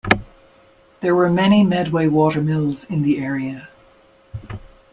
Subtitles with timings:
[1.01, 3.69] There were many Medway watermills in the area.